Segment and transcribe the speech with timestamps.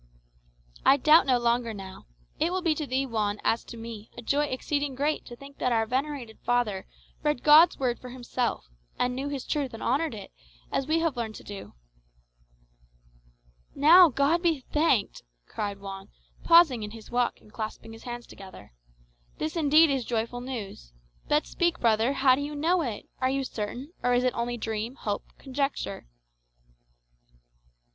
[0.83, 2.07] "I doubt no longer now.
[2.39, 5.59] It will be to thee, Juan, as to me, a joy exceeding great to think
[5.59, 6.87] that our venerated father
[7.21, 8.65] read God's Word for himself,
[8.97, 10.31] and knew his truth and honoured it,
[10.71, 11.75] as we have learned to do."
[13.75, 16.09] "Now, God be thanked!" cried Juan,
[16.43, 18.73] pausing in his walk and clasping his hands together.
[19.37, 20.93] "This indeed is joyful news.
[21.27, 23.07] But speak, brother; how do you know it?
[23.19, 26.07] Are you certain, or is it only dream, hope, conjecture?"